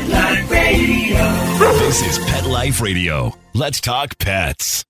[0.00, 1.58] Pet Life Radio.
[1.78, 3.36] This is Pet Life Radio.
[3.52, 4.82] Let's talk pets.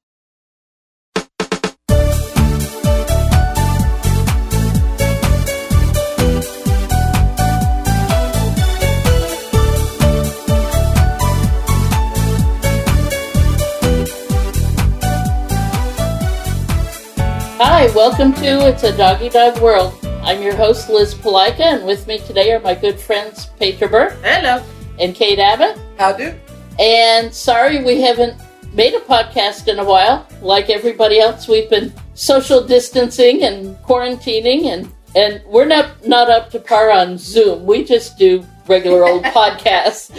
[17.58, 19.92] Hi, welcome to It's a Doggy Dog World.
[20.22, 24.16] I'm your host, Liz Palika, and with me today are my good friends, Petra Burke
[24.22, 24.62] Hello.
[25.01, 25.79] And Kate Abbott.
[25.98, 26.35] How do?
[26.79, 28.41] And sorry we haven't
[28.73, 30.27] made a podcast in a while.
[30.41, 36.51] Like everybody else, we've been social distancing and quarantining, and, and we're not, not up
[36.51, 37.65] to par on Zoom.
[37.65, 40.16] We just do regular old podcasts.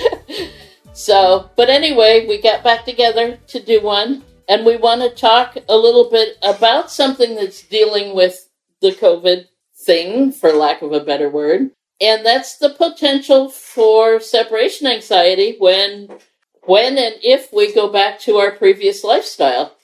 [0.94, 5.58] so, but anyway, we got back together to do one, and we want to talk
[5.70, 8.50] a little bit about something that's dealing with
[8.82, 9.48] the COVID
[9.86, 11.72] thing, for lack of a better word.
[12.02, 16.10] And that's the potential for separation anxiety when
[16.64, 19.76] when and if we go back to our previous lifestyle.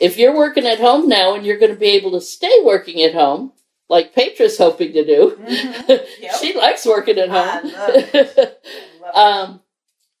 [0.00, 3.02] If you're working at home now and you're going to be able to stay working
[3.02, 3.52] at home,
[3.88, 6.34] like Petra's hoping to do, Yep.
[6.40, 7.72] she likes working at home.
[7.72, 8.24] love it.
[8.24, 9.16] Love it.
[9.16, 9.60] um,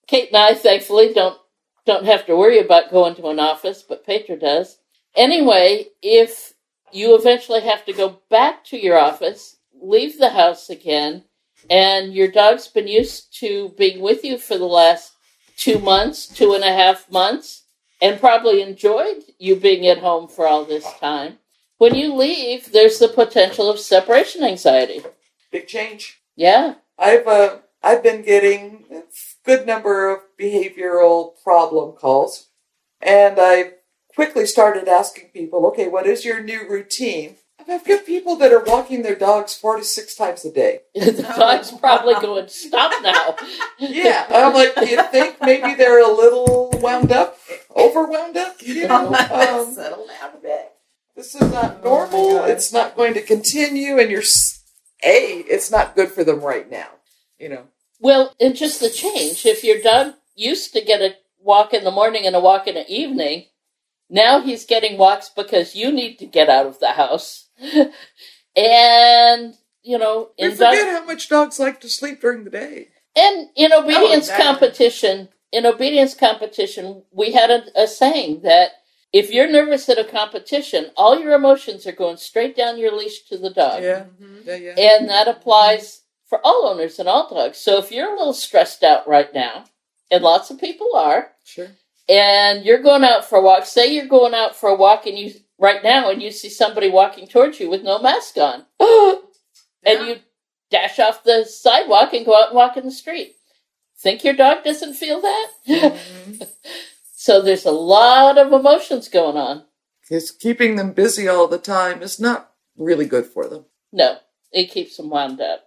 [0.06, 1.38] Kate and I, thankfully, don't
[1.84, 4.78] don't have to worry about going to an office, but Petra does.
[5.14, 6.54] Anyway, if
[6.92, 11.24] you eventually have to go back to your office, leave the house again,
[11.70, 15.12] and your dog's been used to being with you for the last
[15.56, 17.64] two months, two and a half months,
[18.00, 21.38] and probably enjoyed you being at home for all this time.
[21.78, 25.02] When you leave, there's the potential of separation anxiety.
[25.50, 26.20] big change.
[26.34, 26.74] Yeah.
[26.98, 29.02] I've uh, I've been getting a
[29.44, 32.48] good number of behavioral problem calls,
[33.00, 33.72] and I
[34.14, 37.36] quickly started asking people, okay, what is your new routine?
[37.66, 40.80] And I've got people that are walking their dogs four to six times a day.
[40.94, 43.36] the dog's probably going, stop now.
[43.78, 47.36] Yeah, I'm like, do you think maybe they're a little wound up,
[47.76, 48.56] overwound up?
[48.62, 50.72] You know, um, Settle down a bit.
[51.14, 52.44] this is not normal.
[52.44, 54.62] It's not going to continue, and you're s-
[55.04, 55.44] a.
[55.46, 56.88] It's not good for them right now.
[57.38, 57.64] You know.
[58.00, 59.44] Well, and just the change.
[59.44, 62.76] If your dog used to get a walk in the morning and a walk in
[62.76, 63.44] the evening,
[64.08, 67.45] now he's getting walks because you need to get out of the house.
[68.56, 72.88] and, you know, We forget how much dogs like to sleep during the day.
[73.16, 78.70] and in obedience competition, in obedience competition, we had a, a saying that
[79.12, 83.22] if you're nervous at a competition, all your emotions are going straight down your leash
[83.28, 83.82] to the dog.
[83.82, 84.36] Yeah, mm-hmm.
[84.44, 84.74] yeah, yeah.
[84.78, 87.58] And that applies for all owners and all dogs.
[87.58, 89.64] So if you're a little stressed out right now,
[90.10, 91.68] and lots of people are, Sure.
[92.08, 95.16] and you're going out for a walk, say you're going out for a walk and
[95.18, 98.64] you right now and you see somebody walking towards you with no mask on.
[98.80, 99.20] and
[99.84, 100.02] Yeah.
[100.06, 100.16] you
[100.70, 103.36] dash off the sidewalk and go out and walk in the street.
[103.98, 105.50] Think your dog doesn't feel that?
[105.68, 106.42] Mm-hmm.
[107.14, 109.64] so there's a lot of emotions going on.
[110.02, 113.64] Because keeping them busy all the time is not really good for them.
[113.92, 114.18] No,
[114.52, 115.62] it keeps them wound up.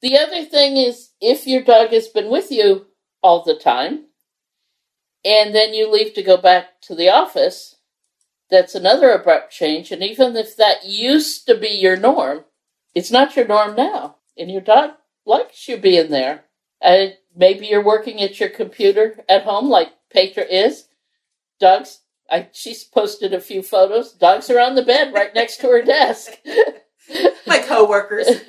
[0.00, 2.86] The other thing is if your dog has been with you
[3.22, 4.06] all the time
[5.24, 7.73] and then you leave to go back to the office,
[8.54, 9.90] that's another abrupt change.
[9.90, 12.44] And even if that used to be your norm,
[12.94, 14.16] it's not your norm now.
[14.38, 14.92] And your dog
[15.26, 16.44] likes you being there.
[16.82, 20.86] Uh, maybe you're working at your computer at home like Petra is.
[21.58, 22.00] Dogs,
[22.30, 24.12] I, she's posted a few photos.
[24.12, 26.32] Dogs are on the bed right next to her desk.
[27.46, 28.28] My coworkers.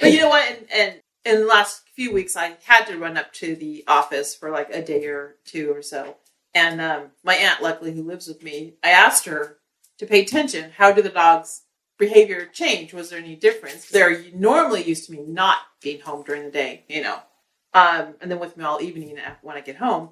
[0.00, 0.46] But you know what?
[0.48, 0.94] And, and
[1.24, 4.70] in the last few weeks, I had to run up to the office for like
[4.70, 6.16] a day or two or so.
[6.56, 9.58] And um, my aunt, luckily, who lives with me, I asked her
[9.98, 10.70] to pay attention.
[10.78, 11.64] How did the dog's
[11.98, 12.94] behavior change?
[12.94, 13.90] Was there any difference?
[13.90, 17.18] They're normally used to me not being home during the day, you know,
[17.74, 20.08] um, and then with me all evening when I get home.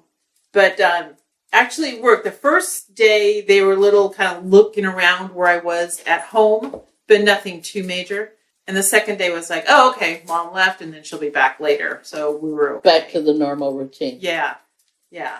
[0.53, 1.15] But um,
[1.51, 2.25] actually, it worked.
[2.25, 6.21] The first day, they were a little kind of looking around where I was at
[6.25, 8.33] home, but nothing too major.
[8.67, 11.59] And the second day was like, oh, okay, mom left, and then she'll be back
[11.59, 12.01] later.
[12.03, 12.99] So we were okay.
[12.99, 14.19] back to the normal routine.
[14.21, 14.57] Yeah,
[15.09, 15.39] yeah.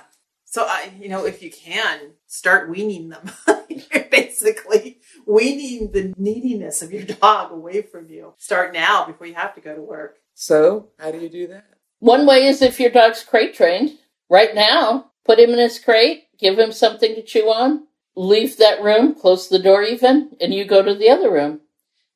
[0.55, 3.29] So I, you know, if you can start weaning them,
[3.67, 8.35] you're basically weaning the neediness of your dog away from you.
[8.37, 10.15] Start now before you have to go to work.
[10.33, 11.65] So, how do you do that?
[11.99, 13.97] One way is if your dog's crate trained.
[14.29, 18.81] Right now, put him in his crate, give him something to chew on, leave that
[18.81, 21.59] room, close the door even, and you go to the other room.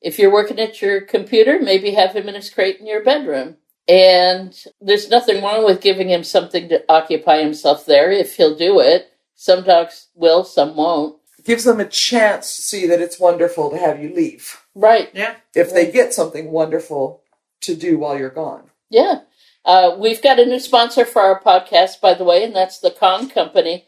[0.00, 3.58] If you're working at your computer, maybe have him in his crate in your bedroom.
[3.90, 8.78] And there's nothing wrong with giving him something to occupy himself there if he'll do
[8.78, 9.10] it.
[9.34, 11.16] Some dogs will, some won't.
[11.40, 14.62] It gives them a chance to see that it's wonderful to have you leave.
[14.76, 15.10] Right.
[15.12, 15.34] Yeah.
[15.56, 17.22] If they get something wonderful
[17.62, 18.70] to do while you're gone.
[18.90, 19.22] Yeah.
[19.64, 22.92] Uh, we've got a new sponsor for our podcast, by the way, and that's the
[22.92, 23.86] Kong Company,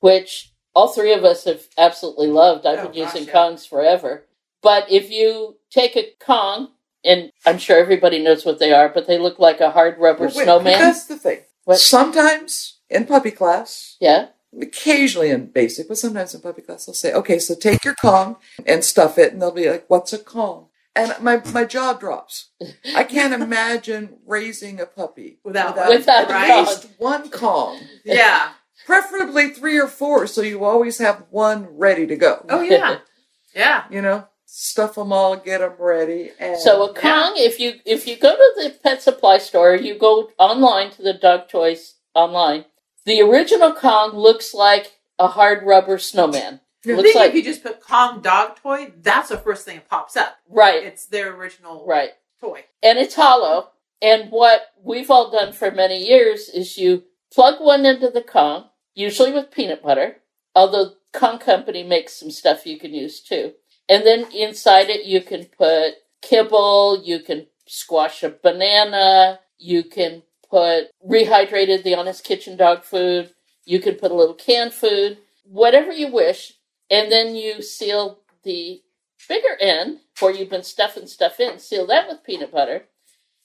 [0.00, 2.66] which all three of us have absolutely loved.
[2.66, 3.32] I've Oh, been using gosh, yeah.
[3.34, 4.26] Kongs forever.
[4.62, 6.70] But if you take a Kong,
[7.04, 10.24] and I'm sure everybody knows what they are, but they look like a hard rubber
[10.24, 10.78] wait, snowman.
[10.78, 11.40] That's the thing.
[11.64, 11.78] What?
[11.78, 14.28] Sometimes in puppy class, Yeah.
[14.60, 18.36] occasionally in basic, but sometimes in puppy class, they'll say, okay, so take your Kong
[18.66, 20.68] and stuff it, and they'll be like, what's a Kong?
[20.96, 22.50] And my, my jaw drops.
[22.94, 25.88] I can't imagine raising a puppy Without without,
[26.28, 26.60] one, at right?
[26.60, 27.80] least one Kong.
[28.04, 28.50] Yeah.
[28.86, 32.44] Preferably three or four, so you always have one ready to go.
[32.48, 32.98] Oh yeah.
[33.56, 33.84] Yeah.
[33.88, 36.30] You know, stuff them all, get them ready.
[36.38, 39.98] And So a Kong, if you if you go to the pet supply store, you
[39.98, 42.64] go online to the dog toys online.
[43.04, 46.60] The original Kong looks like a hard rubber snowman.
[46.86, 49.76] I Looks think like if you just put Kong dog toy, that's the first thing
[49.76, 50.36] that pops up.
[50.48, 52.10] right, It's their original right.
[52.40, 52.64] toy.
[52.82, 53.70] and it's hollow.
[54.02, 58.68] And what we've all done for many years is you plug one into the Kong,
[58.94, 60.16] usually with peanut butter,
[60.54, 63.54] although Kong Company makes some stuff you can use too.
[63.88, 70.22] And then inside it, you can put kibble, you can squash a banana, you can
[70.48, 73.34] put rehydrated the Honest Kitchen dog food,
[73.64, 76.54] you can put a little canned food, whatever you wish,
[76.90, 78.82] and then you seal the
[79.28, 82.84] bigger end where you've been stuffing stuff in, seal that with peanut butter.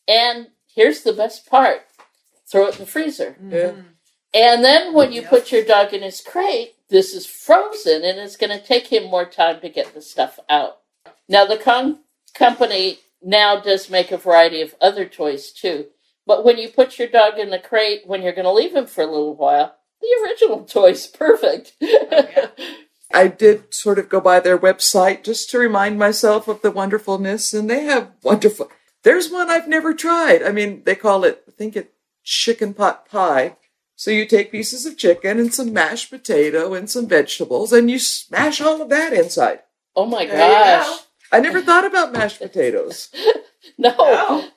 [0.08, 1.82] And here's the best part
[2.52, 3.38] throw it in the freezer.
[3.42, 3.72] Yeah.
[3.72, 3.86] Mhm.
[4.34, 5.30] And then when you Yep.
[5.30, 9.10] put your dog in his crate, this is frozen and it's going to take him
[9.10, 10.78] more time to get the stuff out.
[11.28, 12.00] Now, the Kong
[12.34, 15.88] company now does make a variety of other toys too.
[16.26, 18.86] But when you put your dog in the crate when you're going to leave him
[18.86, 21.74] for a little while, the original toy's perfect.
[21.82, 22.48] Oh, yeah.
[23.12, 27.56] I did sort of go by their website just to remind myself of the wonderfulness,
[27.56, 28.70] and they have wonderful.
[29.02, 30.44] There's one I've never tried.
[30.44, 31.92] I mean, they call it, I think it
[32.24, 33.56] chicken pot pie.
[34.00, 38.00] So you take pieces of chicken and some mashed potato and some vegetables, and you
[38.00, 39.60] smash all of that inside.
[39.94, 41.00] oh my There gosh.
[41.34, 43.10] I never thought about mashed potatoes.
[43.78, 43.94] No.
[43.98, 44.48] No.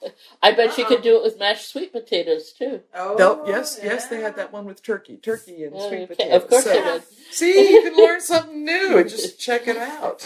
[0.41, 0.89] I bet you Uh-uh.
[0.91, 2.83] could do it with mashed sweet potatoes too.
[2.94, 6.06] Oh, No, yes, yes, they had that one with turkey, turkey and Oh, sweet okay.
[6.15, 6.43] potatoes.
[6.45, 7.03] Of course So- they did.
[7.33, 10.25] See, you can learn something new and just check it out.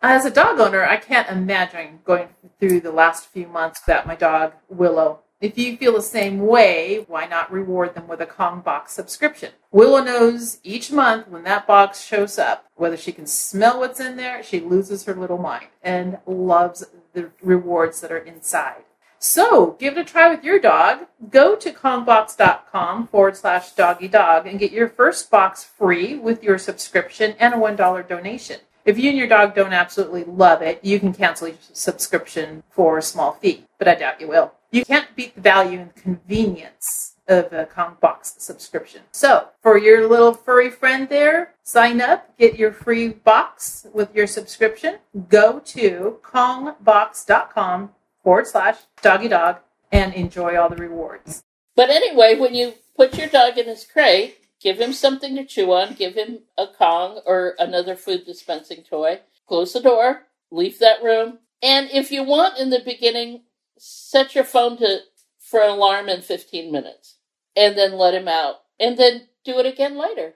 [0.00, 2.28] As a dog owner, I can't imagine going
[2.58, 5.20] through the last few months without my dog, Willow.
[5.44, 9.52] If you feel the same way, why not reward them with a Kong box subscription?
[9.70, 14.16] Willow knows each month when that box shows up, whether she can smell what's in
[14.16, 16.82] there, she loses her little mind and loves
[17.12, 18.84] the rewards that are inside.
[19.18, 21.08] So give it a try with your dog.
[21.28, 26.56] Go to kongbox.com forward slash doggy dog and get your first box free with your
[26.56, 28.60] subscription and a $1 donation.
[28.86, 32.96] If you and your dog don't absolutely love it, you can cancel your subscription for
[32.96, 34.52] a small fee, but I doubt you will.
[34.74, 39.02] You can't beat the value and convenience of a Kong Box subscription.
[39.12, 44.26] So, for your little furry friend there, sign up, get your free box with your
[44.26, 44.96] subscription.
[45.28, 47.90] Go to kongbox.com
[48.24, 49.58] forward slash doggy dog
[49.92, 51.44] and enjoy all the rewards.
[51.76, 55.72] But anyway, when you put your dog in his crate, give him something to chew
[55.72, 61.00] on, give him a Kong or another food dispensing toy, close the door, leave that
[61.00, 63.44] room, and if you want in the beginning,
[63.78, 65.00] set your phone to
[65.38, 67.16] for an alarm in 15 minutes
[67.56, 68.56] and then let him out.
[68.80, 70.34] And then do it again later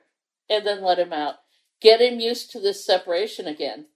[0.48, 1.36] and then let him out.
[1.80, 3.86] Get him used to this separation again.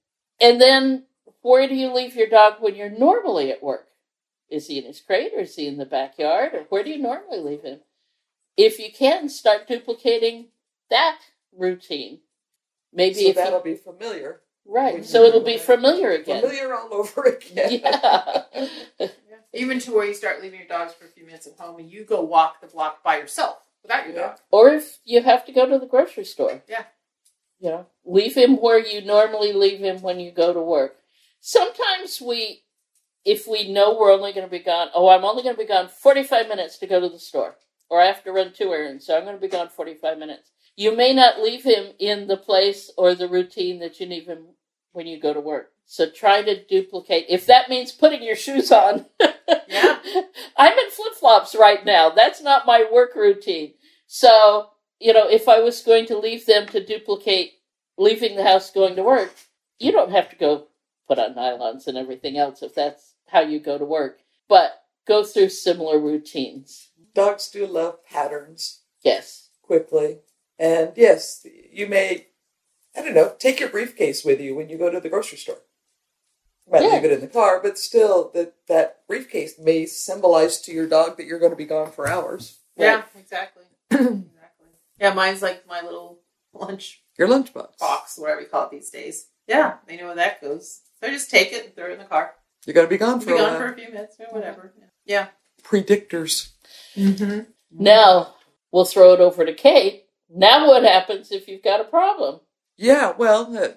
[0.41, 1.05] And then
[1.43, 3.89] where do you leave your dog when you're normally at work?
[4.51, 6.99] Is he in his crate or is he in the backyard or where do you
[6.99, 7.81] normally leave him?
[8.57, 10.49] If you can, start duplicating
[10.91, 11.19] that
[11.57, 12.21] routine.
[12.93, 14.41] Maybe So if that'll you, be familiar.
[14.67, 16.43] right, so it'll be familiar again.
[16.43, 17.81] Familiar all over again.
[17.83, 18.43] Yeah.
[19.55, 21.91] Even to where you start leaving your dogs for a few minutes at home and
[21.91, 24.27] you go walk the block by yourself without your Yeah.
[24.29, 24.39] dog.
[24.51, 26.63] or if you have to go to the grocery store.
[26.69, 26.85] Yeah.
[27.61, 30.97] You know, leave him where you normally leave him when you go to work.
[31.41, 32.63] Sometimes we,
[33.25, 35.67] if we know we're only going to be gone, oh, I'm only going to be
[35.69, 37.57] gone 45 minutes to go to the store,
[37.89, 40.51] or I have to run two errands, so I'm going to be gone 45 minutes.
[40.77, 44.55] You may not leave him in the place or the routine that you leave him
[44.93, 45.72] when you go to work.
[45.87, 47.27] So try to duplicate.
[47.29, 49.07] If that means putting your shoes on.
[49.69, 49.99] Yeah.
[50.57, 52.11] I'm in flip flops right now.
[52.11, 53.75] That's not my work routine.
[54.07, 57.53] So, you know, if I was going to leave them to duplicate
[57.99, 59.35] leaving the house going to work,
[59.79, 60.69] you don't have to go
[61.09, 64.21] put on nylons and everything else if that's how you go to work.
[64.49, 66.91] But go through similar routines.
[67.15, 69.49] Dogs do love patterns Yes.
[69.63, 70.21] quickly.
[70.59, 72.29] And yes, you may,
[72.97, 75.59] I don't know, take your briefcase with you when you go to the grocery store.
[76.71, 76.89] Might Yeah.
[76.89, 81.17] leave it in the car, but still, that that briefcase may symbolize to your dog
[81.17, 82.61] that you're going to be gone for hours.
[82.77, 83.65] Yeah, exactly.
[83.91, 84.69] exactly.
[85.01, 86.21] Yeah, mine's like my little
[86.55, 87.53] lunch Your lunchbox.
[87.55, 89.27] box, box, whatever you call it these days.
[89.47, 90.81] Yeah, they know where that goes.
[91.01, 92.35] So I just take it and throw it in the car.
[92.65, 93.59] You're going to be gone for Be a gone while.
[93.61, 94.73] for a few minutes or whatever.
[95.05, 95.29] Yeah.
[95.65, 96.53] Predictors.
[96.97, 97.41] Mm-hmm.
[97.73, 98.35] Now
[98.71, 100.05] we'll throw it over to Kate.
[100.31, 102.41] Now what happens if you've got a problem?
[102.77, 103.69] Yeah, well, uh,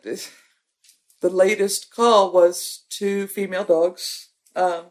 [1.21, 4.85] the latest call was two female dogs um,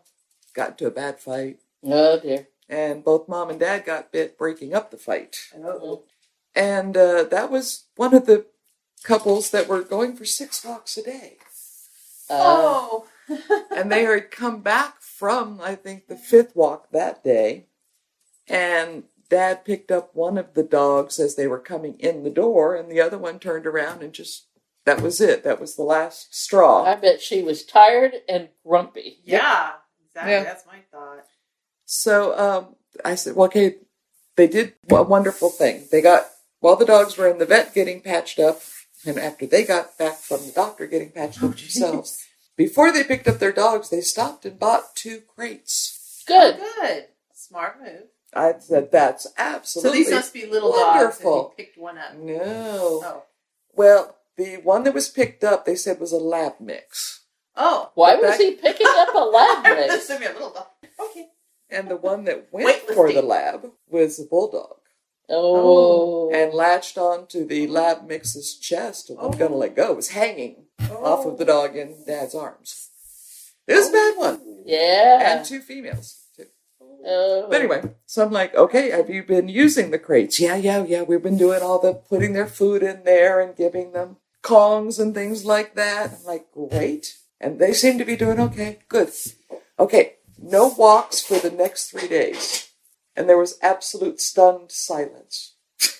[0.55, 2.49] got into a bad fight, Oh dear.
[2.69, 5.37] and both mom and dad got bit breaking up the fight.
[5.57, 6.05] Oh.
[6.55, 8.47] And uh, that was one of the
[9.03, 11.37] couples that were going for six walks a day.
[12.31, 13.07] Oh.
[13.75, 17.67] and they had come back from, I think, the fifth walk that day.
[18.49, 22.75] And dad picked up one of the dogs as they were coming in the door,
[22.77, 24.47] and the other one turned around and just,
[24.85, 25.45] that was it.
[25.45, 26.85] That was the last straw.
[26.85, 29.19] I bet she was tired and grumpy.
[29.25, 29.73] Yeah.
[30.09, 30.33] Exactly.
[30.33, 30.45] Yeah.
[30.45, 31.25] That's my thought.
[31.87, 33.77] So um, I said, well, okay,
[34.37, 35.87] they did a wonderful thing.
[35.91, 36.25] They got,
[36.61, 38.61] while the dogs were in the vet getting patched up,
[39.07, 42.25] and after they got back from the doctor getting patched up themselves,
[42.57, 46.23] before they picked up their dogs, they stopped and bought two crates.
[46.27, 46.57] Good.
[46.81, 47.07] Good.
[47.35, 48.05] Smart move.
[48.33, 51.43] I said, that's So absolutely these must be little wonderful.
[51.43, 51.55] dogs.
[51.59, 52.15] And you picked one up.
[52.17, 52.41] No.
[52.43, 53.23] Oh.
[53.75, 57.21] Well, the one that was picked up, they said was a lab mix.
[57.57, 57.91] Oh.
[57.95, 60.09] Why was back- he picking up a lab mix?
[60.09, 60.67] would be a little dog.
[61.01, 61.29] Okay.
[61.71, 64.77] And the one that went for the lab was a bulldog
[65.31, 66.31] Oh.
[66.33, 69.61] and latched onto the lab mix's chest and wasn't going to Oh.
[69.61, 69.93] let go.
[69.93, 71.47] It was hanging off of the Oh.
[71.47, 72.91] dog in dad's arms.
[73.67, 74.63] It was a bad one.
[74.67, 75.37] yeah.
[75.37, 76.47] And two females, too.
[77.07, 77.47] Oh.
[77.49, 80.39] But anyway, so I'm like, okay, have you been using the crates?
[80.39, 81.03] Yeah, yeah, yeah.
[81.03, 85.15] We've been doing all the putting their food in there and giving them Kongs and
[85.15, 86.13] things like that.
[86.21, 87.17] I'm like, great.
[87.41, 88.79] And they seem to be doing okay.
[88.89, 89.11] Good.
[89.79, 92.71] Okay, no walks for the next three days.
[93.17, 95.55] And there was absolute stunned silence.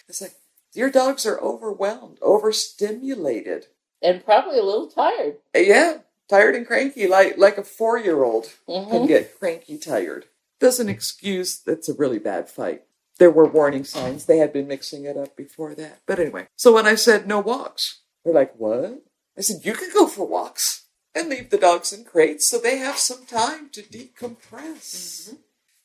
[0.09, 0.35] It's like,
[0.75, 3.67] your dogs are overwhelmed, overstimulated.
[4.03, 5.37] and probably a little tired.
[5.55, 5.99] Yeah,
[6.29, 10.27] tired and cranky, like like a four year old can hmm get cranky tired.
[10.61, 12.83] Doesn't excuse that's a really bad fight.
[13.19, 14.25] There were warning signs.
[14.27, 16.01] They had been mixing it up before that.
[16.07, 19.03] But anyway, so when I said no walks, they're like, what?
[19.37, 22.79] I said, you can go for walks and leave the dogs in crates so they
[22.79, 25.29] have some time to decompress.
[25.29, 25.35] Mm-hmm.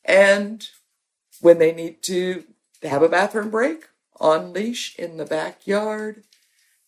[0.04, 0.68] And
[1.40, 2.44] when they need to
[2.82, 3.86] have a bathroom break,
[4.20, 6.24] on leash in the backyard,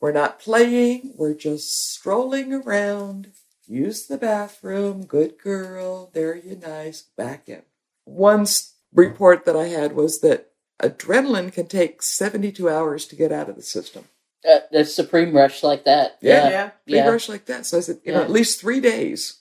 [0.00, 3.28] we're not playing, we're just strolling around.
[3.66, 7.62] Use the bathroom, good girl, there you nice, back in.
[8.04, 8.46] One
[8.92, 10.50] report that I had was that
[10.82, 14.04] adrenaline can take 72 hours to get out of the system.
[14.48, 16.18] Uh, the supreme rush like that.
[16.20, 16.48] Yeah.
[16.50, 16.70] Yeah.
[16.84, 17.08] Big Yeah.
[17.08, 17.64] rush like that.
[17.66, 19.40] So I said, you know, at least three days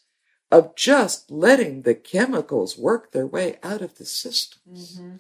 [0.52, 5.16] of just letting the chemicals work their way out of the system Mm-hmm.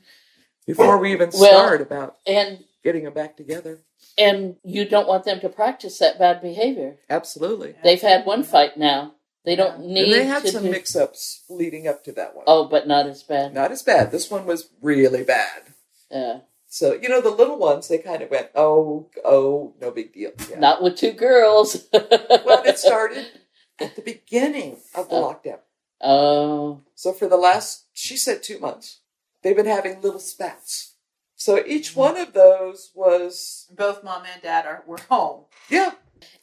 [0.67, 3.79] before we even Well- start about And getting them back together.
[4.17, 6.97] and you don't want them to practice that bad behavior.
[7.09, 7.75] Absolutely.
[7.83, 9.15] They've had one fight now.
[9.45, 9.93] They don't Yeah.
[9.93, 12.43] need And they had to some do- mix ups leading up to that one.
[12.47, 13.53] Oh, but not as bad.
[13.53, 14.11] Not as bad.
[14.11, 15.63] This one was really bad.
[16.11, 16.39] Yeah.
[16.73, 20.31] So, you know, the little ones, they kind of went, oh, oh, no big deal.
[20.49, 20.57] Yeah.
[20.57, 21.85] Not with two girls.
[21.93, 23.27] well, it started
[23.79, 25.21] at the beginning of the Oh.
[25.21, 25.59] lockdown.
[25.99, 26.79] Oh.
[26.95, 29.01] So for the last, she said two months,
[29.43, 30.93] they've been having little spats.
[31.35, 31.99] So each mm-hmm.
[31.99, 35.47] one of those was, Both mom and dad are were home.
[35.69, 35.95] yeah,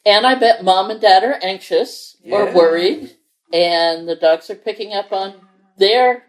[0.05, 3.15] And I bet mom and dad are anxious or worried,
[3.51, 5.45] and the dogs are picking up on mm-hmm.
[5.79, 6.27] their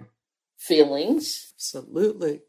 [0.57, 1.52] feelings.
[1.54, 2.40] absolutely.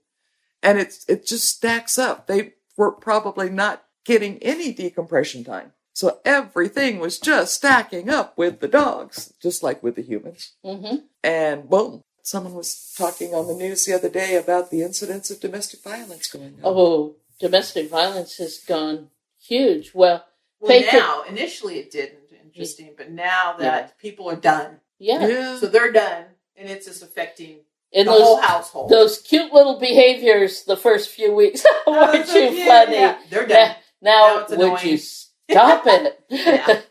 [0.64, 2.28] And it's it just stacks up.
[2.28, 5.74] They were probably not getting any decompression time.
[5.94, 10.54] So everything was just stacking up with the dogs, just like with the humans.
[10.64, 15.30] hmm And boom, someone was talking on the news the other day about the incidence
[15.30, 16.60] of domestic violence going on.
[16.64, 19.92] Oh, domestic violence has gone huge.
[19.94, 20.26] Well,
[20.60, 22.20] Well, Take it- now initially it didn't.
[22.54, 25.26] Interesting, but now that people are done, yeah.
[25.26, 25.58] yeah.
[25.58, 26.26] so they're done,
[26.58, 27.60] and it's just affecting
[27.94, 28.90] And the whole those household.
[28.90, 32.94] those cute little behaviors the first few weeks oh, weren't Oh, so you cute, funny?
[32.96, 33.18] yeah.
[33.30, 33.66] They're Yeah.
[33.68, 33.76] done.
[34.02, 34.88] Now, Now it's would annoying.
[34.88, 36.20] you stop it?
[36.30, 36.82] Yeah.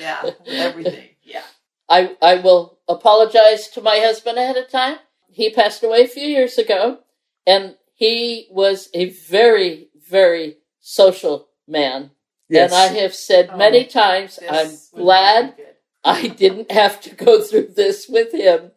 [0.00, 1.08] Yeah, everything.
[1.22, 1.42] Yeah.
[1.88, 4.96] I I will apologize to my husband ahead of time.
[5.30, 7.00] He passed away a few years ago,
[7.46, 12.10] and he was a very very social man.
[12.48, 12.72] yes.
[12.72, 15.54] And I have said Oh, many times, I'm glad.
[16.02, 18.70] I didn't have to go through this with him.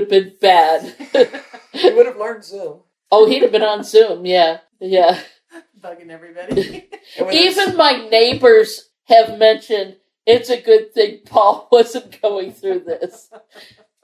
[0.00, 1.42] It would have been bad.
[1.72, 2.80] he would have learned Zoom.
[3.10, 4.24] oh, he'd have been on Zoom.
[4.26, 5.20] Yeah, yeah.
[5.80, 6.88] Bugging everybody.
[7.18, 12.80] And when Even my neighbors have mentioned it's a good thing Paul wasn't going through
[12.80, 13.30] this.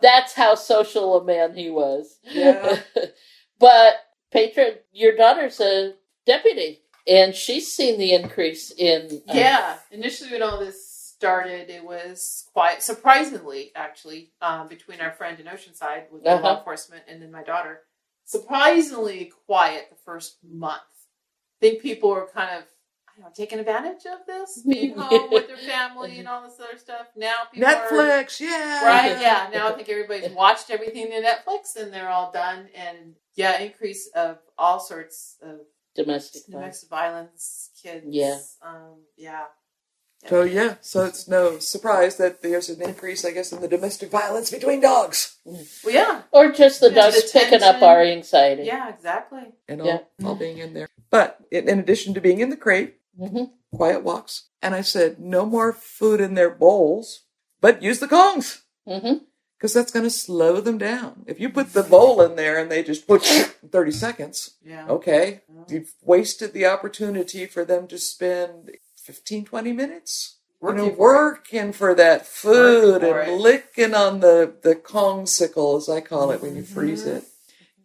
[0.01, 2.19] That's how social a man he was.
[2.25, 2.81] Yeah.
[3.61, 3.95] but
[4.33, 5.95] Petra, your daughter's a
[6.27, 9.23] deputy, and she's seen the increase in.
[9.29, 10.86] uh, Yeah, initially when all this
[11.19, 16.43] started, it was quite surprisingly, actually, um, between our friend in Oceanside with Uh-huh.
[16.43, 17.83] law enforcement and then my daughter,
[18.25, 20.83] surprisingly quiet the first month.
[20.83, 22.65] I think people were kind of,
[23.09, 26.61] I don't know, taking advantage of this, being home with their family and all this
[26.61, 27.07] other stuff.
[27.17, 28.85] Now people are Netflix, yeah.
[28.85, 29.49] Right, yeah.
[29.55, 32.69] Now I think everybody's watched everything in Netflix and they're all done.
[32.75, 35.61] And yeah, increase of all sorts of
[35.95, 36.85] domestic violence.
[36.85, 38.05] violence, kids.
[38.09, 38.39] Yeah.
[38.61, 39.45] Um, yeah.
[40.29, 44.11] So yeah, so it's no surprise that there's an increase, I guess, in the domestic
[44.11, 45.65] violence between dogs Well,
[45.95, 46.23] yeah.
[46.33, 48.65] Or just the Yeah, dogs picking up our anxiety.
[48.65, 49.53] Yeah, exactly.
[49.69, 50.01] and all, Yeah.
[50.27, 50.89] all being in there.
[51.11, 55.19] But in, in addition to being in the crate, hmm quiet walks, and I said
[55.21, 57.25] no more food in their bowls,
[57.61, 58.63] but use the kongs
[59.59, 61.25] because that's going to slow them down.
[61.27, 63.23] If you put the bowl in there and they just put
[63.71, 64.87] 30 seconds, Yeah.
[64.89, 68.71] okay, you've wasted the opportunity for them to spend
[69.07, 70.37] 15, 20 minutes.
[70.63, 73.41] You know, Working for for that food for and it.
[73.41, 77.19] licking on the, the Kong sickle, as I call it, when you freeze Mhm.
[77.19, 77.25] it.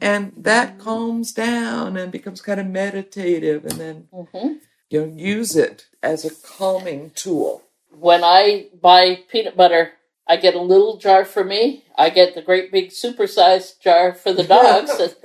[0.01, 4.53] And that calms down and becomes kind of meditative, and then hmm
[4.89, 7.63] you know, use it as a calming tool.
[7.91, 9.93] When I buy peanut butter,
[10.27, 11.85] I get a little jar for me.
[11.97, 14.91] I get the great big supersized jar for the dogs.
[14.91, 15.15] and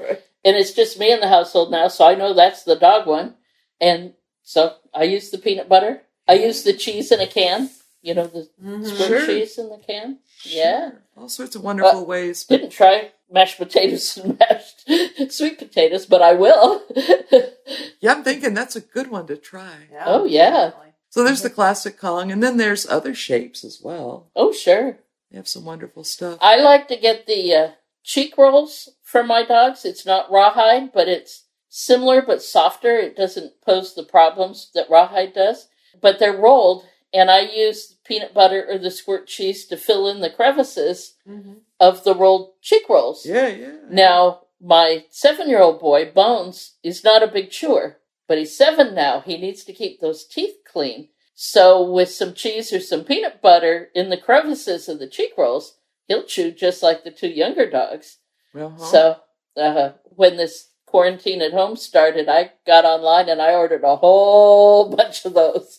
[0.45, 3.37] and it's just me in the household now, so I know that's the dog one.
[3.81, 4.15] And
[4.47, 6.03] so I use the peanut butter.
[6.29, 7.71] I use the cheese in a can.
[8.03, 8.87] You know the Mhm.
[8.87, 9.27] squirt Sure.
[9.27, 10.21] cheese in the can.
[10.45, 10.91] Yeah.
[10.91, 11.03] Sure.
[11.17, 12.45] All sorts of wonderful Uh, ways.
[12.49, 14.87] But Didn't try mashed potatoes and mashed
[15.33, 16.83] sweet potatoes, but I will.
[18.01, 19.89] yeah, I'm thinking that's a good one to try.
[19.91, 20.51] Yeah, Oh, yeah.
[20.51, 20.93] definitely.
[21.11, 24.31] So there's the classic Kong, and then there's other shapes as well.
[24.37, 24.99] oh sure.
[25.31, 26.39] They have some wonderful stuff.
[26.41, 27.71] I like to get the uh,
[28.05, 29.85] cheek rolls for my dogs.
[29.85, 31.43] It's not rawhide, but it's
[31.77, 32.97] similar but softer.
[32.97, 35.69] It doesn't pose the problems that rawhide does.
[36.01, 40.21] But they're rolled, and I use peanut butter or the squirt cheese to fill in
[40.21, 41.61] the crevices Mhm.
[41.79, 43.27] of the rolled cheek rolls.
[43.27, 43.77] Yeah, yeah.
[43.91, 48.95] Now, my seven year old boy, Bones, is not a big chewer, but he's seven
[48.95, 49.21] now.
[49.21, 51.11] He needs to keep those teeth clean.
[51.35, 55.77] So, with some cheese or some peanut butter in the crevices of the cheek rolls,
[56.09, 58.19] he'll chew just like the two younger dogs.
[58.55, 58.79] Uh-huh.
[58.79, 59.17] So,
[59.61, 64.89] uh, when this quarantine at home started, I got online and I ordered a whole
[64.97, 65.79] bunch of those.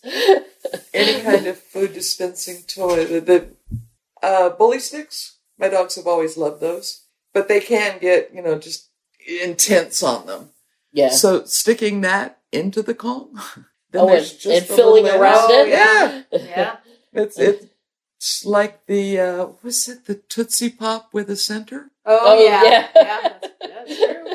[0.93, 3.06] Any kind of food dispensing toy.
[3.06, 3.48] The, the
[4.22, 8.58] uh, bully sticks, my dogs have always loved those, but they can get, you know,
[8.60, 8.89] just
[9.28, 10.50] intense on them.
[10.91, 11.10] yeah.
[11.10, 13.30] So sticking that into the Kong.
[13.91, 15.67] then Oh, there's and- just and the filling little around ends.
[16.32, 16.41] it?
[16.41, 16.48] Yeah.
[16.50, 16.76] Yeah.
[17.13, 21.89] It's it's like the uh was it the Tootsie Pop with a center?
[22.06, 22.63] Oh, Oh, yeah.
[22.63, 22.88] yeah.
[22.96, 23.20] Yeah.
[23.39, 24.26] that's, that's true.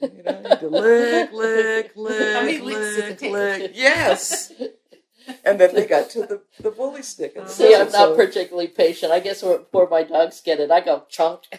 [0.00, 3.72] You know, you to lick, lick, lick, How many licks did it lick, lick.
[3.74, 4.52] Yes.
[5.44, 7.34] And then they got to the, the bully stick.
[7.36, 9.12] And See, I'm not particularly patient.
[9.12, 11.42] I guess before my dogs get it, I go chunk.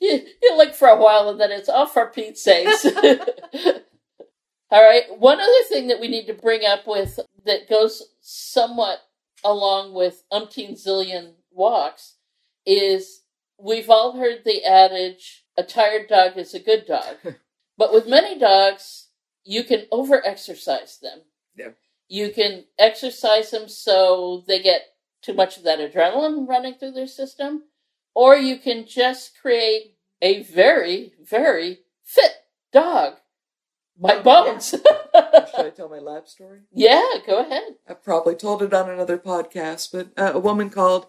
[0.00, 2.84] you, you look for a while and then it's off for Pete's sakes.
[4.70, 5.04] All right.
[5.18, 8.98] One other thing that we need to bring up with that goes somewhat
[9.44, 12.16] along with umpteen zillion walks
[12.66, 13.21] is
[13.62, 17.16] we've all heard the adage a tired dog is a good dog.
[17.78, 19.08] but with many dogs,
[19.44, 21.20] you can over exercise them.
[21.56, 21.70] Yeah.
[22.08, 24.82] You can exercise them so they get
[25.22, 27.64] too much of that adrenaline running through their system,
[28.14, 32.32] or you can just create a very, very fit
[32.72, 33.14] dog.
[33.98, 34.70] My Oh, bones.
[34.70, 34.82] Should
[35.66, 36.60] I tell my lab story?
[36.72, 37.76] yeah, go ahead.
[37.88, 41.06] I've probably told it on another podcast, but uh, a woman called,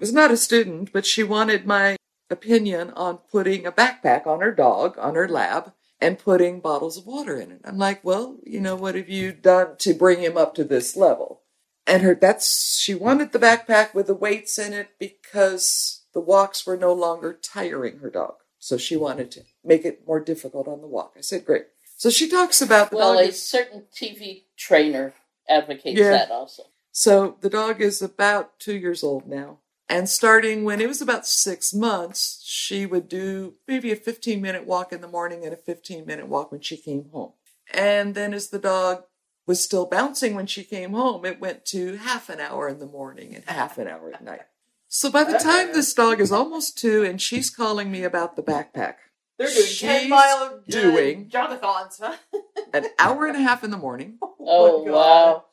[0.00, 1.96] was not a student, but she wanted my
[2.30, 7.06] opinion on putting a backpack on her dog, on her lab, and putting bottles of
[7.06, 7.60] water in it.
[7.64, 10.96] I'm like, well, you know, what have you done to bring him up to this
[10.96, 11.42] level?
[11.86, 16.66] And her, that's, she wanted the backpack with the weights in it because the walks
[16.66, 18.34] were no longer tiring her dog.
[18.58, 21.14] So she wanted to make it more difficult on the walk.
[21.16, 21.66] I said, great.
[21.96, 25.12] So she talks about the Well, dog a is- certain TV trainer
[25.48, 26.10] advocates Yeah.
[26.10, 26.64] that also.
[26.90, 29.58] So the dog is about two years old now.
[29.88, 34.66] And starting when it was about six months, she would do maybe a 15 minute
[34.66, 37.32] walk in the morning and a 15 minute walk when she came home.
[37.72, 39.04] And then as the dog
[39.46, 42.86] was still bouncing when she came home, it went to half an hour in the
[42.86, 44.40] morning and half an hour at night.
[44.88, 48.42] So by the time this dog is almost two and she's calling me about the
[48.42, 48.94] backpack,
[49.38, 52.16] They're doing She's ten mile uh, doing- jogathons, huh?
[52.72, 54.94] an hour and a half in the morning, Oh my God.
[54.96, 55.44] wow.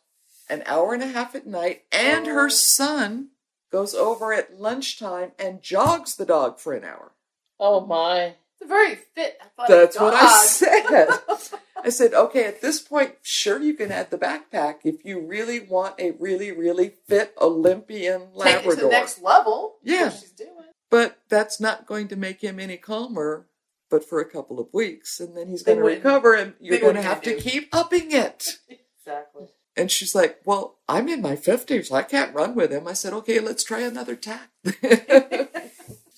[0.50, 2.34] an hour and a half at night, and Oh.
[2.34, 3.30] her son
[3.72, 7.14] goes over at lunchtime and jogs the dog for an hour.
[7.60, 8.36] Oh my.
[8.60, 11.60] It's a very fit, athletic That's what I said.
[11.84, 15.60] I said, okay, at this point, sure, you can add the backpack if you really
[15.60, 19.78] want a really, really fit Olympian Take it to the next level.
[19.82, 20.10] Yeah.
[20.10, 20.50] what she's doing.
[20.92, 23.48] But that's not going to make him any calmer,
[23.90, 25.20] but for a couple of weeks.
[25.20, 28.12] And then he's going to recover, and you're going to have to gonna keep upping
[28.12, 28.60] it.
[29.04, 29.48] Exactly.
[29.78, 31.92] And she's like, Well, I'm in my 50s.
[31.92, 32.88] I can't run with him.
[32.88, 34.50] I said, Okay, let's try another tack.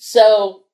[0.06, 0.64] So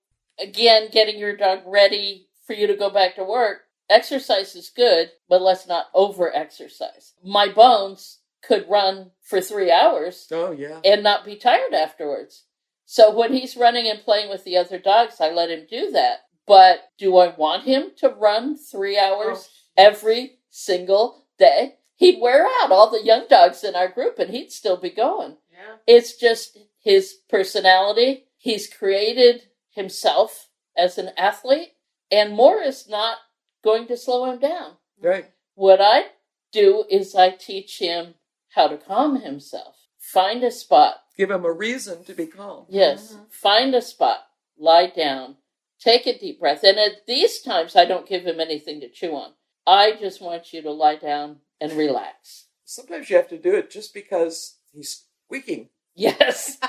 [0.41, 3.61] again, getting your dog ready for you to go back to work.
[3.89, 7.15] Exercise is good, but let's not over exercise.
[7.25, 10.81] My bones could run for three hours oh, yeah.
[10.85, 12.47] and not be tired afterwards.
[12.87, 16.23] So when he's running and playing with the other dogs, I let him do that.
[16.45, 21.77] But do I want him to run three hours Oh, every single day?
[22.01, 25.37] He'd wear out all the young dogs in our group and he'd still be going.
[25.53, 25.77] yeah.
[25.87, 28.25] It's just his personality.
[28.39, 31.73] He's created himself as an athlete,
[32.11, 33.19] and more is not
[33.63, 34.77] going to slow him down.
[34.99, 35.27] Right.
[35.57, 36.07] What I
[36.53, 38.15] do is I teach him
[38.55, 39.77] how to calm himself.
[39.99, 41.03] Find a spot.
[41.19, 42.65] Give him a reason to be calm.
[42.71, 43.31] Yes, Mhm.
[43.31, 44.27] find a spot.
[44.57, 45.37] Lie down.
[45.79, 46.65] Take a deep breath.
[46.65, 49.35] And at these times, I don't give him anything to chew on.
[49.67, 52.47] I just want you to lie down and relax.
[52.65, 55.69] Sometimes you have to do it just because he's squeaking.
[55.95, 56.59] Yes.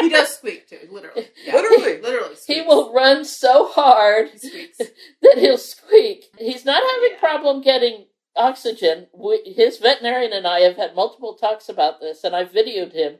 [0.00, 1.28] He does squeak too, literally.
[1.46, 1.54] Yeah.
[1.54, 2.00] Literally.
[2.02, 2.34] Literally.
[2.48, 4.66] he will run so hard He
[5.22, 6.24] that he'll squeak.
[6.38, 7.20] He's not having Yeah.
[7.20, 9.06] problem getting oxygen.
[9.14, 13.18] We, his veterinarian and I have had multiple talks about this, and I videoed him,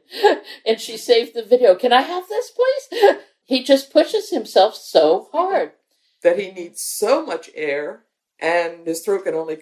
[0.65, 1.73] and she saved the video.
[1.75, 3.15] Can I have this, please?
[3.45, 5.71] He just pushes himself so hard.
[6.21, 8.03] That he needs so much air,
[8.39, 9.55] and his throat can only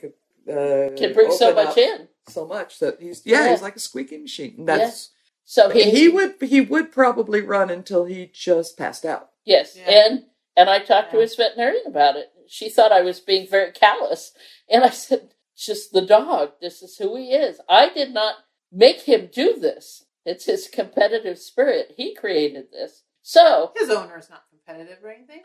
[0.49, 2.08] uh, Can bring so much in.
[2.30, 3.51] So much that he's yeah, Yeah.
[3.51, 4.56] he's like a squeaking machine.
[4.60, 5.12] And That's
[5.43, 9.30] So he, he would he would probably run until he just passed out.
[9.45, 9.89] yes, Yeah.
[9.89, 10.25] and
[10.56, 11.21] and I talked to Yeah.
[11.23, 12.32] his veterinarian about it.
[12.47, 14.34] She thought I was being very callous,
[14.69, 16.54] and I said, just the dog.
[16.62, 17.60] This is who he is.
[17.69, 18.36] I did not
[18.71, 20.06] make him do this.
[20.25, 21.93] It's his competitive spirit.
[21.97, 23.04] He created this.
[23.23, 25.43] So His owner is not competitive or anything.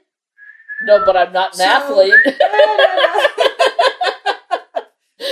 [0.82, 2.14] no, but I'm not an So- athlete.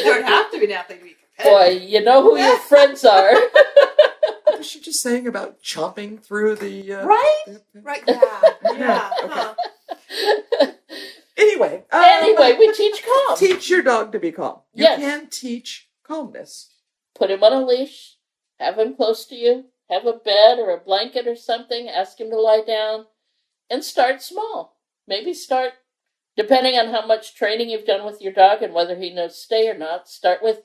[0.04, 3.04] you don't have to be an athlete to be Boy, you know who your friends
[3.04, 3.32] are.
[3.34, 6.92] What was she just saying about chomping through the?
[6.94, 7.42] Uh, Right?
[7.46, 8.40] the- the- Right, yeah.
[8.64, 9.10] Yeah.
[9.22, 9.32] Okay.
[9.32, 9.54] huh.
[11.36, 11.82] Anyway.
[11.90, 13.36] um, anyway, we teach calm.
[13.36, 14.60] teach your dog to be calm.
[14.72, 15.00] You Yes.
[15.00, 16.70] can teach calmness.
[17.16, 18.16] Put him on a leash.
[18.60, 19.64] Have him close to you.
[19.90, 21.88] Have a bed or a blanket or something.
[21.88, 23.06] Ask him to lie down,
[23.68, 24.78] and start small.
[25.08, 25.72] Maybe start,
[26.36, 29.68] depending on how much training you've done with your dog and whether he knows stay
[29.68, 30.08] or not.
[30.08, 30.62] Start with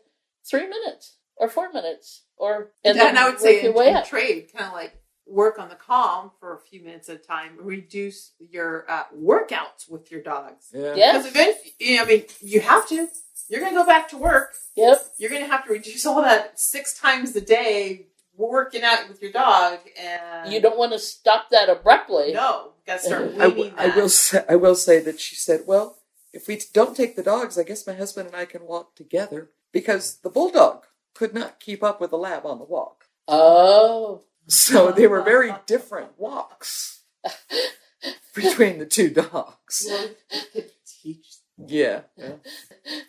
[0.49, 3.89] three minutes or four minutes, or And, then I would work say your in, way
[3.89, 4.05] in up.
[4.07, 4.93] trade, kind of like
[5.25, 7.51] work on the calm for a few minutes at a time.
[7.59, 10.67] Reduce your uh, workouts with your dogs.
[10.73, 10.95] Yeah.
[10.95, 11.11] Yeah.
[11.13, 13.07] Because eventually, you know, I mean, you have to.
[13.47, 14.53] You're going to go back to work.
[14.75, 15.01] Yep.
[15.17, 18.07] You're going to have to reduce all that six times a day
[18.39, 19.79] working out with your dog.
[19.99, 22.33] And You don't want to stop that abruptly.
[22.33, 23.95] No, got to start I, weaning w- I that.
[23.95, 25.97] will say, I will say that she said, "Well,
[26.33, 29.49] if we don't take the dogs, I guess my husband and I can walk together
[29.71, 33.05] because the bulldog could not keep up with the lab on the walk.
[33.27, 34.23] Oh.
[34.47, 37.03] So oh, they were very different walks
[38.35, 39.85] between the two dogs.
[39.87, 40.71] Well, you could
[41.03, 41.35] teach.
[41.67, 42.35] Yeah, yeah.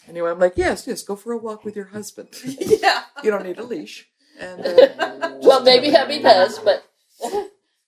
[0.08, 2.30] Anyway, I'm like, yes, yes, go for a walk with your husband.
[2.44, 3.04] yeah.
[3.22, 4.10] You don't need a leash.
[4.40, 6.85] And uh, Well, maybe hubby does, but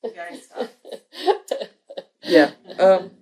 [0.02, 0.66] Guys, uh,
[2.24, 2.50] yeah.
[2.78, 3.12] Um.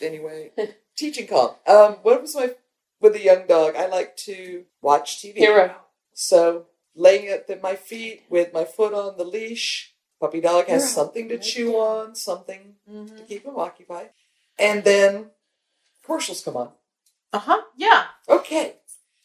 [0.00, 0.50] Anyway,
[0.96, 1.50] teaching calm.
[1.66, 1.96] Um.
[2.02, 2.54] What was my
[3.00, 3.76] with a young dog?
[3.76, 5.36] I like to watch TV.
[5.36, 5.74] Hero.
[6.14, 9.92] So laying at my feet with my foot on the leash.
[10.18, 11.04] Puppy dog has Hero.
[11.04, 11.80] something to chew there.
[11.80, 13.28] on, something to mhm.
[13.28, 14.10] keep him occupied.
[14.58, 15.26] And then
[16.04, 16.70] commercials come on.
[17.34, 17.60] Uh-huh.
[17.76, 18.04] Yeah.
[18.26, 18.76] Okay.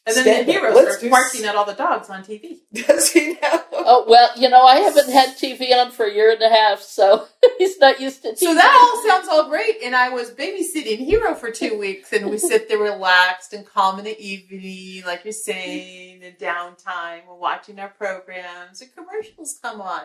[0.03, 0.61] And then Stand the up.
[0.61, 2.57] hero Let's starts barking s- at all the dogs on TV.
[2.73, 3.63] Does he now?
[3.71, 6.81] oh well, you know I haven't had TV on for a year and a half,
[6.81, 7.27] so
[7.59, 8.37] he's not used to TV.
[8.39, 12.31] So that all sounds all great, and I was babysitting Hero for two weeks, and
[12.31, 17.27] we sit there relaxed and calm in the evening, like you're saying, the downtime.
[17.27, 20.01] We're watching our programs, and commercials come on,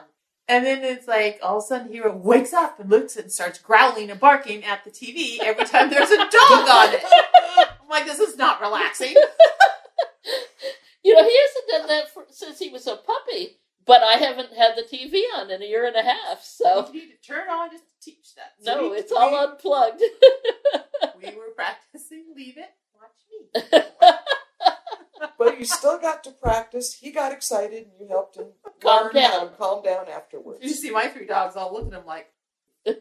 [0.47, 3.59] and then it's like all of a sudden Hero wakes up and looks and starts
[3.59, 6.29] growling and barking at the TV every time there's a dog
[6.69, 7.03] on it.
[7.83, 9.15] I'm like, this is not relaxing.
[11.07, 14.53] You know, he hasn't done that for, since he was a puppy, but I haven't
[14.53, 17.49] had the TV on in a year and a half, so You need to turn
[17.49, 18.55] on just to teach that.
[18.65, 19.39] no, it's all three.
[19.39, 20.01] unplugged.
[21.23, 22.25] we were practicing.
[22.35, 22.71] Leave it.
[22.95, 23.81] Watch me.
[25.39, 26.95] But you still got to practice.
[26.95, 28.47] He got excited and you helped him
[28.83, 29.51] Calm learn how to down.
[29.59, 30.61] calm down afterwards.
[30.63, 32.31] You see my three dogs all looking at him like,
[32.87, 32.99] chill,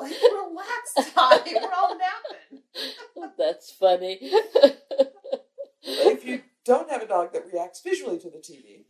[0.00, 1.40] relax time.
[1.46, 3.32] We're all napping.
[3.38, 4.32] That's funny.
[5.82, 8.84] If you don't have a dog that reacts visually to the TV,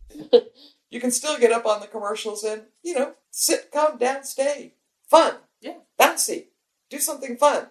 [0.91, 4.75] you can still get up on the commercials and, you know, sit, calm down, stay.
[5.09, 5.35] Fun.
[5.61, 5.79] Yeah.
[5.99, 6.47] Bouncy.
[6.89, 7.67] Do something fun.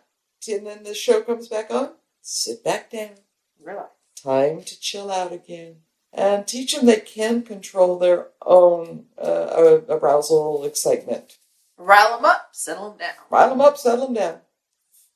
[0.48, 1.92] And then the show comes back on.
[2.22, 3.16] Sit back down.
[3.64, 3.90] Relax.
[4.22, 5.78] Time to chill out again.
[6.12, 11.38] And teach them they can control their own uh, arousal, excitement.
[11.78, 13.14] Rile them up, settle them down.
[13.30, 14.40] Rile them up, settle them down.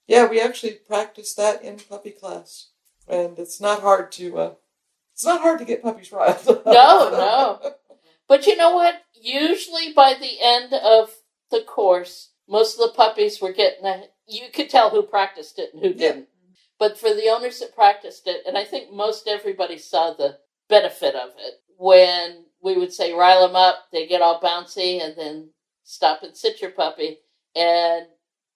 [0.07, 2.69] Yeah, we actually practice that in puppy class,
[3.07, 4.37] and it's not hard to.
[4.37, 4.53] Uh,
[5.13, 6.47] it's not hard to get puppies riled.
[6.47, 6.65] up.
[6.65, 7.73] No, no.
[8.27, 8.95] But you know what?
[9.21, 11.11] Usually by the end of
[11.51, 14.05] the course, most of the puppies were getting a.
[14.27, 16.27] You could tell who practiced it and who didn't.
[16.79, 20.39] But for the owners that practiced it, and I think most everybody saw the
[20.69, 25.15] benefit of it when we would say rile them up, they get all bouncy, and
[25.17, 25.49] then
[25.83, 27.19] stop and sit your puppy,
[27.55, 28.07] and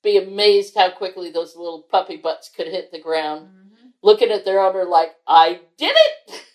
[0.02, 3.67] be amazed how quickly those little puppy butts could hit the ground, Mhm.
[4.04, 6.44] Looking at their owner like, "I did it."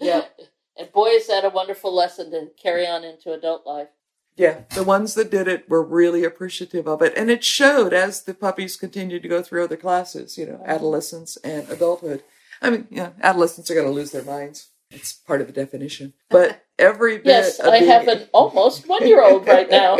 [0.00, 0.24] Yeah.
[0.78, 3.88] And boy, is that a wonderful lesson to carry on into adult life.
[4.36, 8.22] Yeah, the ones that did it were really appreciative of it, and it showed as
[8.22, 10.38] the puppies continued to go through other classes.
[10.38, 12.22] You know, adolescence and adulthood.
[12.62, 14.70] I mean, yeah, adolescents are going to lose their minds.
[14.90, 16.14] It's part of the definition.
[16.30, 17.26] But every bit.
[17.26, 19.98] Yes, I being- have an almost one year old right now,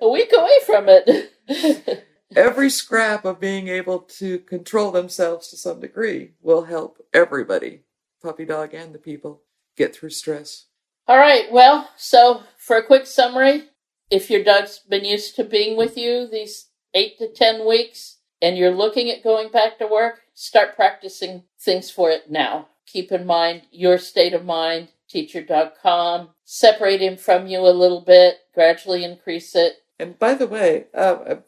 [0.00, 2.04] a week away from it.
[2.34, 7.82] Every scrap of being able to control themselves to some degree will help everybody,
[8.22, 9.42] puppy dog and the people,
[9.76, 10.66] get through stress.
[11.06, 13.68] All right, well, so for a quick summary,
[14.10, 18.56] if your dog's been used to being with you these eight to ten weeks and
[18.56, 22.68] you're looking at going back to work, start practicing things for it now.
[22.86, 27.60] Keep in mind your state of mind, teach your dog calm, separate him from you
[27.60, 29.74] a little bit, gradually increase it.
[29.98, 31.42] And by the way, uh, I've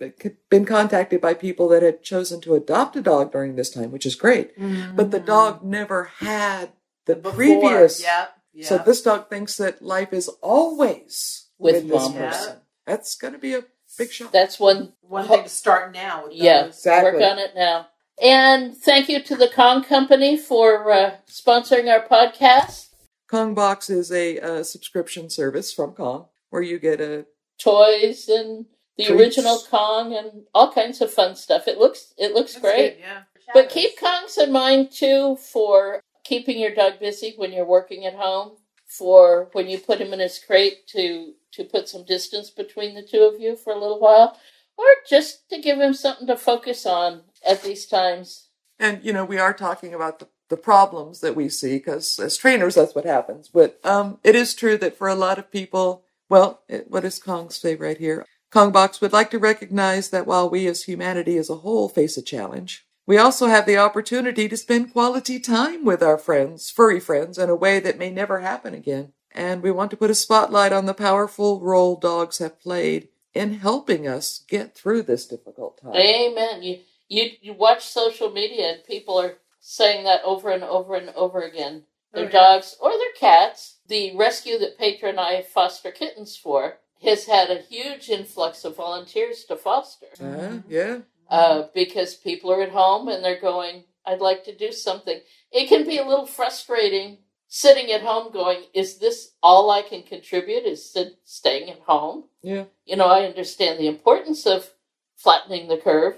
[0.48, 4.06] been contacted by people that had chosen to adopt a dog during this time, which
[4.06, 4.52] is great.
[4.96, 6.70] But the dog never had
[7.06, 7.32] the Before.
[7.34, 8.02] previous.
[8.02, 8.32] Yep.
[8.54, 8.66] Yep.
[8.66, 12.12] So this dog thinks that life is always With with, this mom.
[12.14, 12.56] person.
[12.87, 13.64] That's going to be a
[13.98, 14.32] big shock.
[14.32, 16.24] That's one one thing to start now.
[16.24, 16.64] With Yeah.
[16.66, 17.12] Exactly.
[17.20, 17.88] Work on it now.
[18.20, 22.88] And thank you to the Kong Company for uh, sponsoring our podcast.
[23.30, 27.26] Kong Box is a uh, subscription service from Kong where you get a
[27.58, 28.66] Toys and
[28.96, 29.20] the Treats.
[29.20, 31.68] original Kong and all kinds of fun stuff.
[31.68, 32.96] It looks it looks That's great.
[32.96, 33.22] good, yeah.
[33.54, 38.14] But keep Kongs in mind too for keeping your dog busy when you're working at
[38.14, 38.56] home.
[38.86, 43.02] For when you put him in his crate to to put some distance between the
[43.02, 44.38] two of you for a little while,
[44.76, 48.48] or just to give him something to focus on at these times.
[48.78, 52.36] And you know, we are talking about the, the problems that we see because as
[52.36, 53.48] trainers, that's what happens.
[53.48, 57.50] But um, it is true that for a lot of people, well, what does Kong
[57.50, 58.24] say right here?
[58.50, 62.16] Kong Box would like to recognize that while we as humanity as a whole face
[62.16, 67.00] a challenge, we also have the opportunity to spend quality time with our friends, furry
[67.00, 69.12] friends, in a way that may never happen again.
[69.32, 73.54] And we want to put a spotlight on the powerful role dogs have played in
[73.54, 75.94] helping us get through this difficult time.
[75.94, 76.62] Amen.
[76.62, 81.10] You you you watch social media and people are saying that over and over and
[81.10, 81.84] over again.
[82.12, 82.30] Their yeah.
[82.30, 83.78] dogs or their cats.
[83.86, 88.76] The rescue that Petra and I foster kittens for has had a huge influx of
[88.76, 90.06] volunteers to foster.
[90.20, 90.98] Uh, yeah.
[91.30, 95.20] Uh, because people are at home and they're going, I'd like to do something.
[95.52, 97.18] It can be a little frustrating
[97.48, 100.64] sitting at home going, Is this all I can contribute?
[100.64, 102.24] Is sit- staying at home?
[102.42, 102.64] Yeah.
[102.86, 104.70] you know, I understand the importance of
[105.16, 106.16] flattening the curve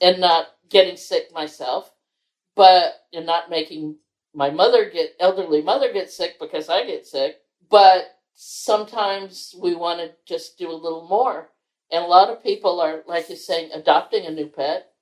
[0.00, 1.92] and not getting sick myself,
[2.54, 3.96] but and not making
[4.38, 7.38] my mother get elderly mother get sick because I get sick.
[7.70, 11.50] But sometimes we want to just do a little more,
[11.92, 14.92] and a lot of people are, like you're saying, adopting a new pet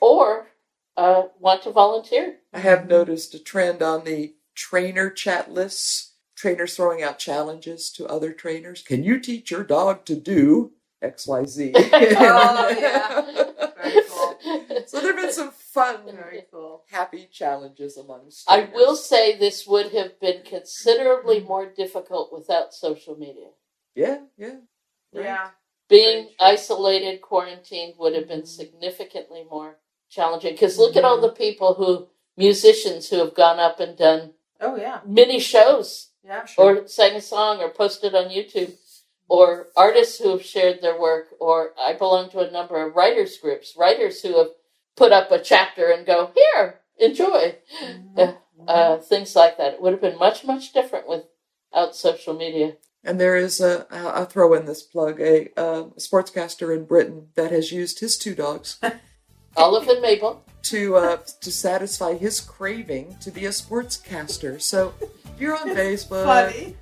[0.00, 0.48] or
[0.96, 2.38] uh, want to volunteer.
[2.54, 6.14] I have noticed a trend on the trainer chat lists.
[6.36, 8.82] Trainers throwing out challenges to other trainers.
[8.82, 10.72] Can you teach your dog to do
[11.04, 11.74] XYZ?
[12.18, 13.44] Oh, yeah.
[14.46, 14.82] Very cool.
[14.86, 16.84] so there have been some fun, Very cool.
[16.90, 21.48] happy challenges amongst I will say this would have been considerably mm-hmm.
[21.48, 23.48] more difficult without social media.
[23.94, 24.56] Yeah, yeah.
[25.12, 25.24] Right.
[25.24, 25.48] Yeah.
[25.88, 28.46] being isolated, quarantined would have been mm-hmm.
[28.46, 29.78] significantly more
[30.10, 30.52] challenging.
[30.52, 31.26] Because look at all mm-hmm.
[31.26, 35.00] the people who, musicians who have gone up and done Oh yeah.
[35.06, 36.44] mini shows Yeah.
[36.44, 36.82] Sure.
[36.82, 38.72] or sang a song or posted on YouTube.
[39.28, 43.38] Or artists who have shared their work, or I belong to a number of writers
[43.38, 44.50] groups, writers who have
[44.96, 47.56] put up a chapter and go, here, enjoy.
[48.16, 48.32] Uh,
[48.66, 49.74] uh, things like that.
[49.74, 52.76] It would have been much, much different without social media.
[53.04, 57.52] And there is a, I'll throw in this plug, a, a sportscaster in Britain that
[57.52, 58.80] has used his two dogs
[59.56, 60.44] Olive and Mabel.
[60.62, 64.60] to uh, to satisfy his craving to be a sportscaster.
[64.60, 66.76] So if you're on Facebook, Funny.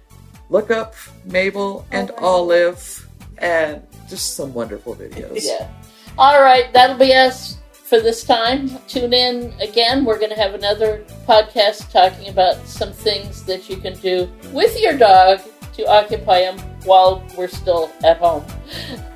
[0.51, 5.45] Look up Mabel and my Olive and just some wonderful videos.
[5.45, 5.69] Yeah.
[6.17, 8.71] All right, that'll be us for this time.
[8.87, 10.05] Tune in again.
[10.05, 14.81] We're going to have another podcast talking about some things that you can do with
[14.81, 15.41] your dog
[15.75, 18.45] to occupy him while we're still at home.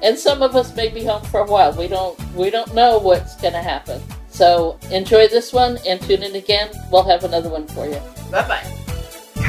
[0.02, 1.72] And some of us may be home for a while.
[1.72, 4.02] We don't we don't know what's going to happen.
[4.28, 6.70] So enjoy this one and tune in again.
[6.90, 8.00] We'll have another one for you.
[8.30, 8.87] Bye bye.